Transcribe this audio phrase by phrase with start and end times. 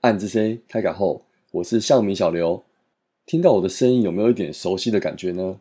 [0.00, 1.20] 暗之 C 开卡后，
[1.50, 2.62] 我是向米小刘。
[3.26, 5.60] 听到我的声音，有没有一点熟悉的感觉呢？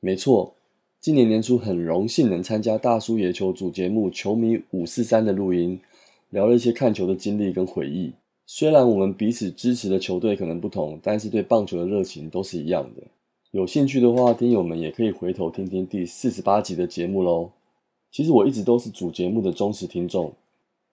[0.00, 0.54] 没错，
[1.00, 5.78] 今年年初很荣幸能参加大叔野球主节目《球迷五四三》的录音，
[6.30, 8.12] 聊了一些看球的经历跟回忆。
[8.44, 13.04] 虽然我们彼此支持的球队可能不同，但是对棒球的热情都是一样的。
[13.52, 17.52] 有兴趣的话，听友们也可以回头听听第四十八集的节目喽。
[18.10, 20.32] 其实我一直都是主节目的忠实听众，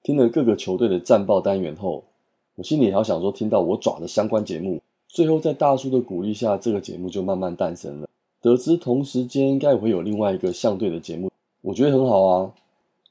[0.03, 2.03] 听了各个球队的战报单元后。
[2.55, 8.07] 我心里好想说，听到我爪的相关节目，最后在大叔的鼓励下，这个节目就慢慢诞生了。
[8.41, 12.53] 得知同时间应该会有另外一个相对的节目，我觉得很好啊。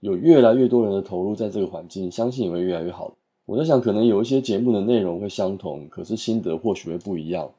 [0.01, 3.13] 有越来越多人的投入在这个环境，相信也会越来越好。
[3.47, 7.51] 我在想，可能有一些节目的内容会相同，可是心得或许会不一样。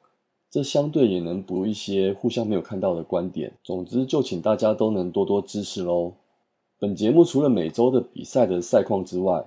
[0.50, 3.52] 这相对也能补一些互相没有看到的观点。
[3.64, 6.14] 总之，就请大家都能多多支持喽。
[6.80, 9.46] 本节目除了每周的比赛的赛况之外，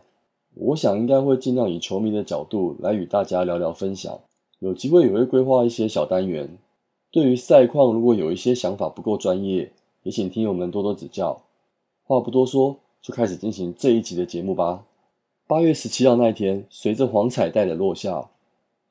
[0.58, 4.18] 我想应该会尽量以球迷的角度来与大家聊聊分享，
[4.60, 6.48] 有机会也会规划一些小单元。
[7.10, 9.70] 对于赛况，如果有一些想法不够专业，
[10.02, 11.42] 也请听友们多多指教。
[12.04, 14.84] 话不多说，就开始进行这一集的节目吧。
[15.46, 18.30] 八月十七号那一天，随着黄彩带的落下，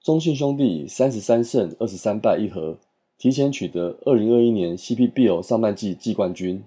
[0.04, 2.78] 中信兄弟三十三胜二十三败一和，
[3.18, 6.64] 提前取得二零二一年 CPBL 上半季季冠军。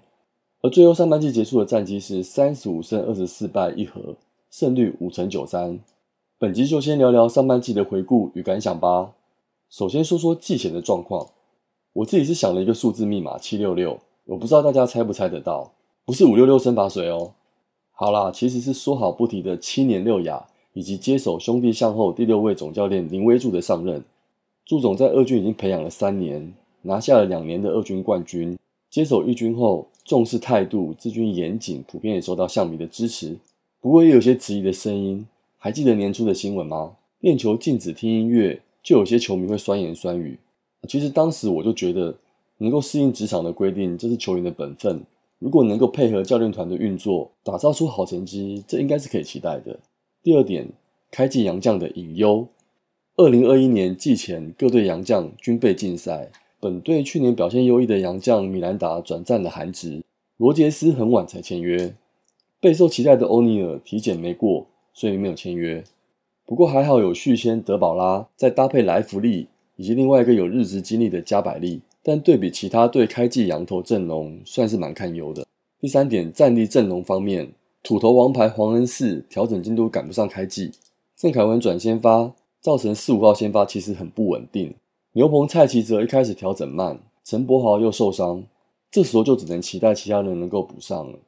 [0.61, 4.15] 而最后上半季结束的战绩是三十五胜二十四败一和。
[4.49, 5.79] 胜率五成九三，
[6.39, 9.11] 本集就先聊聊上半季的回顾与感想吧。
[9.69, 11.27] 首先说说季前的状况，
[11.93, 15.71] 我自己是想了一个数字密码七六六，我不知道大家猜不猜得到，
[16.03, 17.33] 不是五六六生发水哦。
[17.91, 24.03] 好啦，其实是说好不提的七年六亚，以及接手兄弟向后第六位总教练林威柱的上任。
[24.65, 28.57] 祝总在二军已经培养了三年，拿下了两年的二军冠军。
[28.89, 33.37] 接手一军后，重视态度，治军严谨，普遍也受到象迷的支持。
[33.81, 35.25] 不过也有些质疑的声音，
[35.57, 36.97] 还记得年初的新闻吗？
[37.21, 40.37] 练球禁止听音乐，就有些球迷会酸言酸语。
[40.87, 42.15] 其实当时我就觉得，
[42.57, 45.01] 能够适应职场的规定，这是球员的本分。
[45.39, 49.79] 如果能够配合教练团的运作，打造出好成绩，这应该是可以期待的。
[50.21, 50.67] 第二点，
[51.09, 52.45] 开季洋将的隐忧。
[53.15, 56.29] 二零二一年季前，各队洋将均被禁赛。
[56.59, 60.03] 本队去年表现优异的洋将米兰达转战了韩职，
[60.35, 61.95] 罗杰斯很晚才签约。
[62.61, 65.81] 备受期待的欧尼尔体检没过，所以没有签约。
[66.45, 69.47] 不过还好有续签德保拉，再搭配莱弗利
[69.77, 75.45] 以及另外一个有日职经历的加百利，但对比其他队开季羊头阵容，算是蛮堪忧的。
[75.79, 77.49] 第三点，战力阵容方面，
[77.81, 80.71] 土头王牌黄恩寺调整进度赶不上开季，
[81.15, 84.73] 郑凯文转先发，造成四五号先发其实很不稳定。
[85.13, 88.43] 牛棚蔡奇哲一开始调整慢，陈柏豪又受伤，
[88.91, 91.19] 这时候就只能期待其他人能够补上了。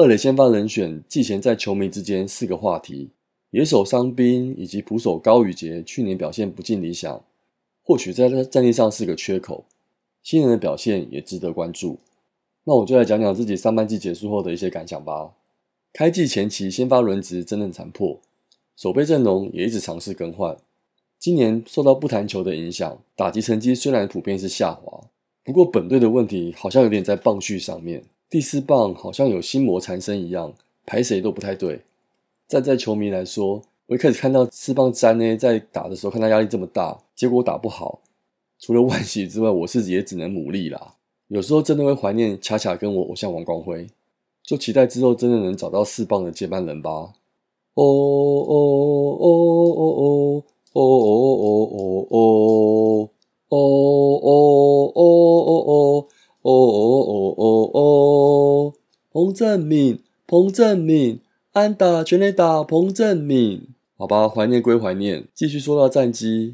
[0.00, 3.10] 二垒先发人选季前在球迷之间是个话题，
[3.50, 7.22] 野手伤兵以及捕手高宇杰去年表现不尽理想，
[7.84, 9.66] 或许在战力上是个缺口。
[10.22, 11.98] 新人的表现也值得关注。
[12.64, 15.32] 那我就来讲讲自己上半季结束后的一些感想吧。
[15.92, 18.18] 开季前期先发轮值真的残破，
[18.78, 20.56] 守备阵容也一直尝试更换。
[21.18, 24.98] 今年受到不弹球的影响，打击成绩虽然普遍是下滑，
[25.44, 28.02] 不过本队的问题好像有点在棒序上面。
[28.30, 30.54] 第四棒好像有心魔缠身一样，
[30.86, 31.80] 排谁都不太对。
[32.46, 37.98] 站在球迷来说，我一开始看到四棒詹呢在打的时候，看他压力这么大，结果打不好，
[38.60, 40.94] 除了惋惜之外，我是也只能努力啦。
[41.26, 43.88] 有时候真的会怀念恰恰跟我偶像王光辉，
[44.44, 46.90] 就期待之后真的能找到四棒的接班人吧。
[47.74, 49.26] 哦哦哦哦
[49.76, 50.42] 哦哦
[50.72, 50.82] 哦哦
[51.40, 53.10] 哦哦哦
[53.48, 53.56] 哦
[59.40, 61.18] 正敏，彭正敏，
[61.52, 63.62] 安打全垒打，彭正敏。
[63.96, 66.52] 好吧，怀念归怀念，继续说到战绩。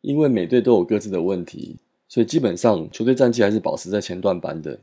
[0.00, 1.76] 因为每队都有各自的问题，
[2.08, 4.78] 所以基本上球队战绩还是保持在前段班的。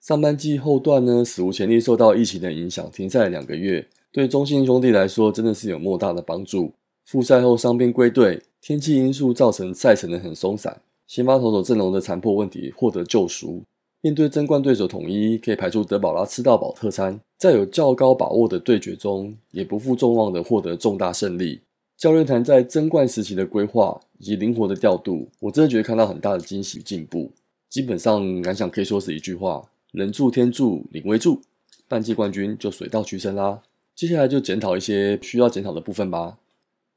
[0.00, 3.84] 上半季后段呢，史无前例受到疫情的影响，停赛了两个月。
[4.12, 6.72] 对中信兄弟来说，真的是有莫大的帮助。
[7.04, 13.64] 复赛后伤兵归队，天气因素造成赛程的很松散，先发投手阵容的残破问题获得救赎。
[14.06, 21.60] 面对争冠对手统一，可以排出德保拉吃到饱特餐，在有较高把握的对决中，也不负众望的获得重大胜利。
[21.98, 27.32] 教练团在争冠时期的规划以及灵活的调度，我真的觉得看到很大的惊喜进步。
[27.68, 29.60] 基本上感想可以说是一句话：
[29.90, 31.40] 人助天助，领为助，
[31.88, 33.60] 半季冠军就水到渠成啦。
[33.96, 36.38] 接下来就检讨一些需要检讨的部分吧。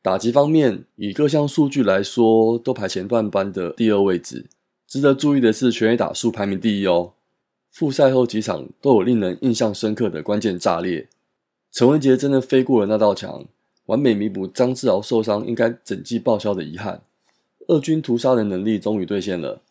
[0.03, 4.45] 打击方面，以各项数据来说，都排前段班的第二位置。
[4.89, 7.13] 值得注意的是，全垒打数排名第一哦。
[7.69, 11.07] 复赛后几场都有令人印象深刻的关键炸裂。
[11.71, 13.45] 陈文杰真的飞过了那道墙，
[13.85, 17.03] 完美弥补张志豪受伤应该整季报销的遗憾。
[17.67, 19.61] 二军屠杀的能力终于兑现了。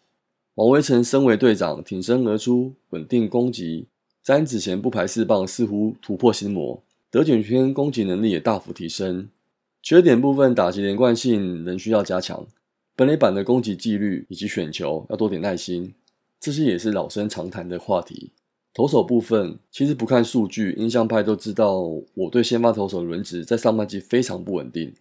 [0.54, 3.88] 王威成身为队长，挺身而出，稳定攻击。
[4.22, 6.80] 詹子贤不排四棒，似乎突破心魔。
[7.10, 9.28] 德卷圈攻击能力也大幅提升。
[9.82, 12.46] 缺点部分，打击连贯性仍需要加强。
[12.98, 15.94] 本垒板的攻击纪律以及选球要多点耐心。
[16.40, 18.32] 这些也是老生常谈的话题。
[18.74, 21.78] 投手部分，其实不看数据，印象派都知道，
[22.14, 24.92] 我对先发投手的轮值在上半季非常不稳定。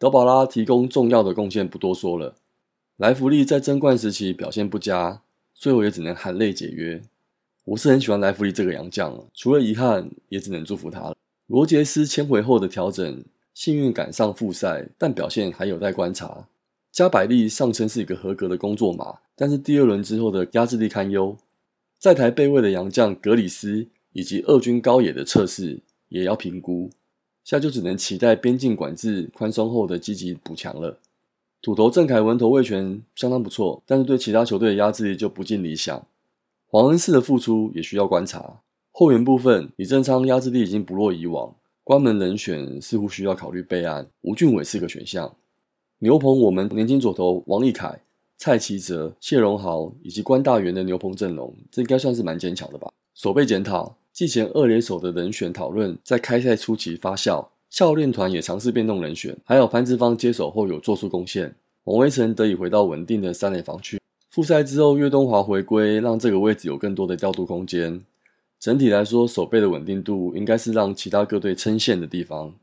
[0.00, 2.34] 德保拉提供重要的贡献，不多说了。
[2.96, 5.22] 莱弗利在争冠时期表现不佳，
[5.54, 7.00] 最后也只能含泪解约。
[7.66, 11.16] 我是很喜欢莱弗利这个洋将，除了遗憾，也只能祝福他了。
[11.46, 13.22] 罗杰斯签回后的调整，
[13.54, 16.48] 幸运赶上复赛，但表现还有待观察。
[16.92, 21.36] 加百利上称是一个合格的工作码，但是第二轮之后的压制力堪忧。
[21.98, 26.90] 在台备位的洋将格里斯以及二军高野的测试也要评估，
[27.44, 30.98] 现在就只能期待边境管制宽松后的积极补强了。
[31.60, 36.06] 土头郑凯文投卫权相当不错，但是对其他球队的压制力就不尽理想。
[36.68, 38.60] 黄恩赐的付出也需要观察。
[38.92, 44.08] 后援部分，李正昌压制力已经不落以往，关门人选似乎需要考虑备案。
[44.22, 45.34] 吴俊伟是个选项。
[46.00, 48.00] 牛棚我们年轻左投王立凯、
[48.36, 52.88] 蔡奇哲、谢荣豪以及关大元的牛棚阵容，这应该算是蛮坚强的吧？
[53.14, 57.44] 守备检讨，季前二连手的人选讨论在开赛初期发酵。
[57.68, 61.52] 教练团也尝试变动人选，还有潘志芳接手后有做出贡献，
[61.82, 64.00] 王威成得以回到稳定的三垒防区。
[64.30, 68.00] 复赛之后，岳东华回归，让这个位置有更多的调度空间。
[68.60, 72.54] 整体来说，守备的稳定度应该是让其他各队称羡的地方。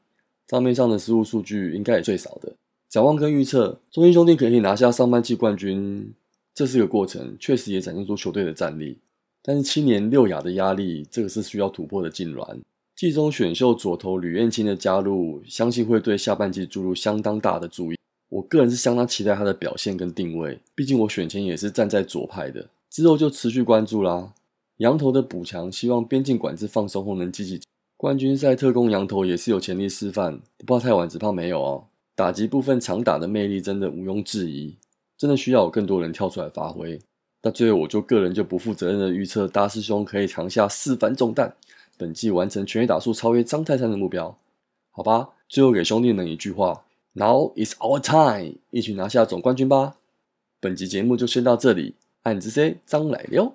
[0.48, 2.54] 账面上的失误数据应该也最少的。
[2.96, 6.14] 展望跟预测，中心兄弟可以拿下上半季冠军，
[6.54, 8.98] 这是个过程，确实也展现出球队的战力。
[9.44, 12.58] 但是七年六亚的压力，这个是需要突破的痉挛。
[12.96, 17.98] 季中选秀左投吕彦青的加入，相信会对下半季注入相当大的注意。
[18.30, 22.66] 我个人是相当期待他的表现跟定位，毕竟我选前也是站在左派的。
[22.90, 24.32] 之后就持续关注啦。
[24.78, 27.60] 羊头的补强，希望边境管制放松后能积极。
[27.98, 31.84] 冠军赛特工羊头也是有潜力示范，不怕太晚，只怕没有哦。
[32.16, 34.74] 打击部分长打的魅力真的毋庸置疑，
[35.18, 37.00] 真的需要有更多人跳出来发挥。
[37.42, 41.54] 那最后我就个人就不负责任的预测，大师兄可以扛下四番重担。
[41.98, 44.38] 本季完成全垒打数超越张泰山的目标，
[44.92, 45.30] 好吧。
[45.48, 49.96] 最后给兄弟们一句话：Now is our time，一起拿下总冠军吧。
[50.60, 53.54] 本集节目就先到这里，暗之 C 张乃六。